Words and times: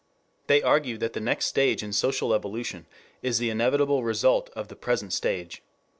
They 0.47 0.63
argue 0.63 0.97
that 0.97 1.13
the 1.13 1.19
next 1.19 1.45
stage 1.45 1.83
in 1.83 1.93
social 1.93 2.33
evolution 2.33 2.87
is 3.21 3.37
the 3.37 3.51
inevitable 3.51 4.03
result 4.03 4.49
of 4.55 4.67
the 4.67 4.75
present 4.75 5.13
stage. 5.13 5.61